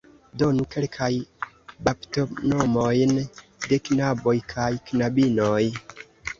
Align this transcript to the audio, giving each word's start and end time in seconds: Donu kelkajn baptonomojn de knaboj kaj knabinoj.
Donu 0.41 0.63
kelkajn 0.75 1.27
baptonomojn 1.89 3.15
de 3.69 3.81
knaboj 3.91 4.37
kaj 4.57 4.69
knabinoj. 4.91 5.65